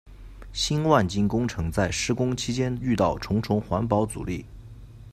[0.51, 4.43] 新万金工程在施工期间遇到重重环保阻力。